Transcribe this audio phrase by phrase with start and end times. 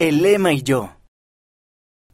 [0.00, 0.96] El lema y yo.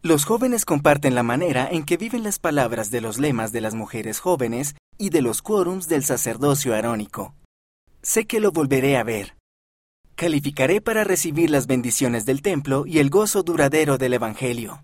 [0.03, 3.75] Los jóvenes comparten la manera en que viven las palabras de los lemas de las
[3.75, 7.37] mujeres jóvenes y de los quórums del sacerdocio arónico.
[8.03, 9.37] Sé que lo volveré a ver.
[10.17, 14.83] Calificaré para recibir las bendiciones del templo y el gozo duradero del Evangelio.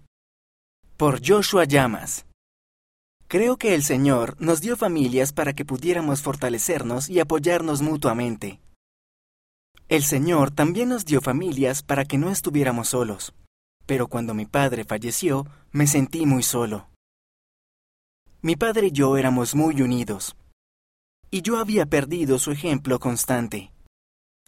[0.97, 2.27] Por Joshua Llamas.
[3.27, 8.61] Creo que el Señor nos dio familias para que pudiéramos fortalecernos y apoyarnos mutuamente.
[9.93, 13.35] El Señor también nos dio familias para que no estuviéramos solos,
[13.85, 16.89] pero cuando mi padre falleció, me sentí muy solo.
[18.41, 20.35] Mi padre y yo éramos muy unidos,
[21.31, 23.71] y yo había perdido su ejemplo constante.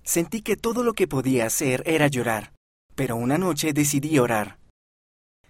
[0.03, 2.55] Sentí que todo lo que podía hacer era llorar,
[2.95, 4.59] pero una noche decidí orar.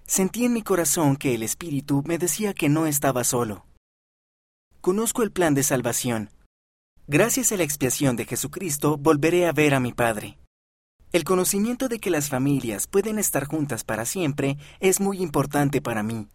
[0.09, 3.65] Sentí en mi corazón que el Espíritu me decía que no estaba solo.
[4.80, 6.30] Conozco el plan de salvación.
[7.07, 10.39] Gracias a la expiación de Jesucristo volveré a ver a mi Padre.
[11.13, 16.03] El conocimiento de que las familias pueden estar juntas para siempre es muy importante para
[16.03, 16.29] mí.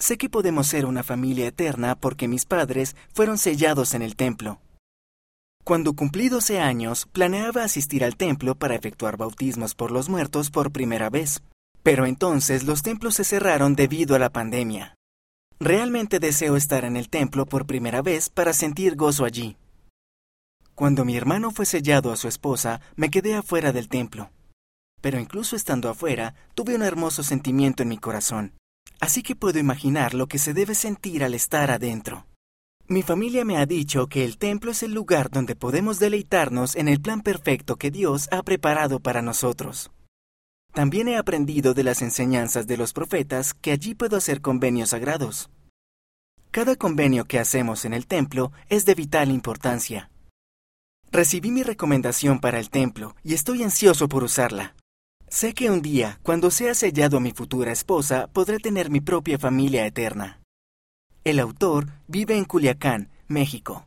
[0.00, 4.60] Sé que podemos ser una familia eterna porque mis padres fueron sellados en el templo.
[5.62, 10.72] Cuando cumplí 12 años, planeaba asistir al templo para efectuar bautismos por los muertos por
[10.72, 11.40] primera vez.
[11.84, 14.96] Pero entonces los templos se cerraron debido a la pandemia.
[15.64, 19.56] Realmente deseo estar en el templo por primera vez para sentir gozo allí.
[20.74, 24.32] Cuando mi hermano fue sellado a su esposa, me quedé afuera del templo.
[25.00, 28.54] Pero incluso estando afuera, tuve un hermoso sentimiento en mi corazón.
[28.98, 32.26] Así que puedo imaginar lo que se debe sentir al estar adentro.
[32.88, 36.88] Mi familia me ha dicho que el templo es el lugar donde podemos deleitarnos en
[36.88, 39.92] el plan perfecto que Dios ha preparado para nosotros.
[40.72, 45.50] También he aprendido de las enseñanzas de los profetas que allí puedo hacer convenios sagrados.
[46.50, 50.10] Cada convenio que hacemos en el templo es de vital importancia.
[51.10, 54.74] Recibí mi recomendación para el templo y estoy ansioso por usarla.
[55.28, 59.38] Sé que un día, cuando sea sellado a mi futura esposa, podré tener mi propia
[59.38, 60.40] familia eterna.
[61.24, 63.80] El autor vive en Culiacán, México.